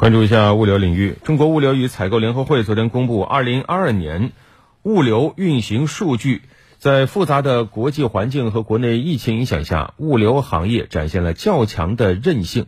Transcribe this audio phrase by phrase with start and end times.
[0.00, 4.32] 关注一下物流领域，中国物流与采购联合会昨天公布二零二二年
[4.82, 6.40] 物流运行数据。
[6.78, 12.64] 在复杂的国际环境和国内疫情影响下，物流行业展现了较强的韧性，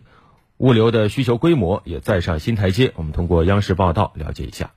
[0.59, 2.93] 物流的需求规模也再上新台阶。
[2.97, 4.73] 我们通过央视报道了解一下。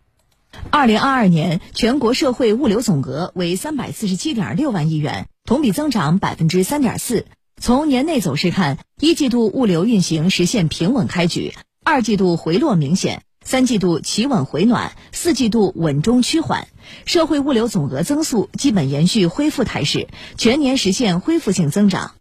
[0.69, 7.25] 二零二二年全国社会物流总额为三百四十七点六万亿元，同比增长百分之三点四。
[7.59, 11.53] 从年内走势看，一季度物流运行实现平稳开局，
[11.87, 13.21] 二季度回落明显。
[13.43, 16.67] 三季度企稳回暖，四季度稳中趋缓，
[17.05, 22.15] 社会物流总额增速基本延续恢复态势，全年实现恢复性增长。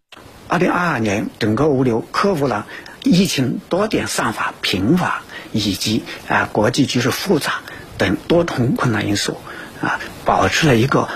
[0.49, 2.67] 二零二二年，整个物流克服了
[3.05, 7.63] 疫情多点散发频繁以及啊国际局势复杂
[7.97, 9.39] 等多重困难因素，
[9.81, 11.09] 啊，保持了一个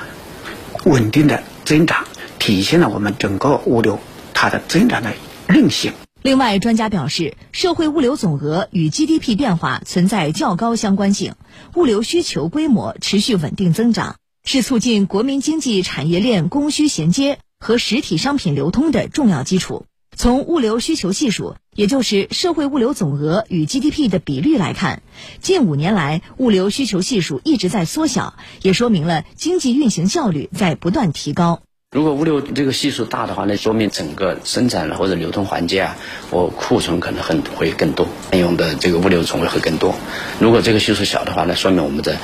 [0.87, 2.06] 稳定的增长，
[2.39, 4.01] 体现了我们整个物流
[4.33, 5.12] 它的增长的
[5.47, 5.92] 韧性。
[6.29, 11.37] 另外，专家表示，社会物流总额与 GDP 变化存在较高相关性，
[11.75, 19.87] 物流需求规模持续稳定增长，是促进国民经济产业链供需衔接和实体商品流通的重要基础。
[20.19, 25.01] 从物流需求系数，也就是社会物流总额与 GDP 的比率来看，
[25.41, 31.63] 近五年来物流需求系数一直在缩小，也说明了经济运行效率在不断提高。
[31.91, 35.97] 如果物流这个系数大的话，那说明整个生产或者流通环节啊，
[36.30, 39.95] 我库存可能很会更多，占用的这个物流种类会更多。
[40.39, 42.14] 如果这个系数小的话，那说明我们的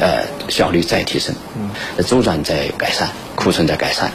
[0.00, 1.36] 呃效率在提升，
[2.04, 4.10] 周转在改善，库存在改善。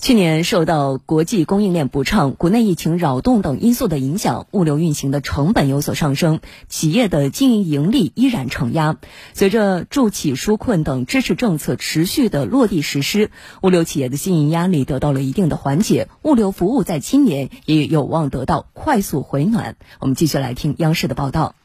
[0.00, 8.96] 去年受到国际供应链不畅、国内疫情扰动等因素的影响，物流运行的成本有所上升，企业的经营盈利依然承压。
[9.34, 19.76] 随着助企纾困等支持政策持续的落地实施，物流企业的经营压力得到了一定的缓解，物流服务在今年也有望得到快速回暖。
[19.98, 21.56] 我们继续来听央视的报道。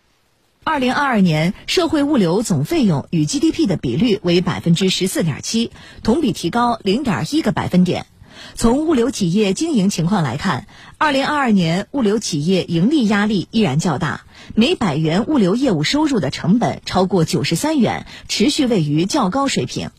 [0.63, 8.07] 二零二二年社会物流总费用与 GDP 的比率为百分之十四点七，同比提高零点一个百分点。
[8.55, 10.67] 从物流企业经营情况来看，
[10.97, 19.89] 二零二二年物流企业盈利压力依然较大，每百元物流业务收入的成本超过九十三元，持续位于较高水平。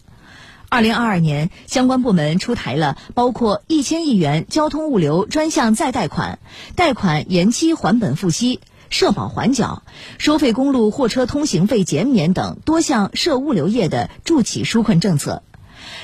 [0.68, 6.40] 二零二二年，相关部门出台了包括一千亿元交通物流专项再贷款、
[6.74, 8.58] 贷款延期还本付息、
[8.90, 9.84] 社保还缴、
[10.18, 15.42] 收费公路货车通行费减免等多项涉物流业的助企纾困政策。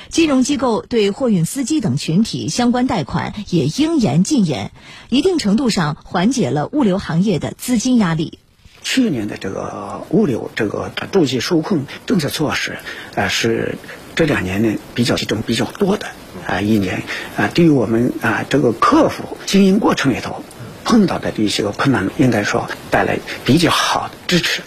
[0.09, 4.71] 金融机构对货运司机等群体相关贷款也应严尽严，
[5.09, 8.39] 一定程度上缓解了物流行业的资金压力。
[8.83, 12.79] 去年的这个物流这个助企纾困政策措施，
[13.15, 13.77] 啊是
[14.15, 16.07] 这两年呢比较集中比较多的
[16.47, 17.03] 啊一年
[17.37, 20.43] 啊，对于我们啊这个客服经营过程里头
[20.83, 24.63] 碰到的一些个困难，应该说带来比较好的支持。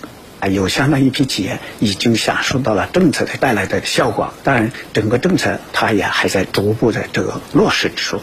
[0.48, 8.20] 有相当一批企业已经享受到了政策的带来的效果，当然，整个政策它也还在逐步的这个落实之中。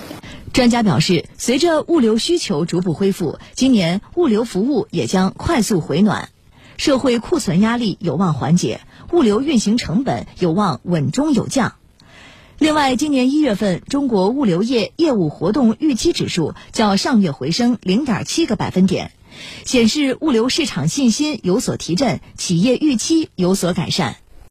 [0.53, 6.29] 专家表示，随着物流需求逐步恢复，今年物流服务也将快速回暖，
[6.77, 8.81] 社会库存压力有望缓解，
[9.11, 11.75] 物流运行成本有望稳中有降。
[12.57, 19.11] 另外，今年一月份，中国物流业业务活动预期指数较上月回升零点七个百分点。
[19.65, 24.17] 显示物流市场信心有所提振，企业预期有所改善。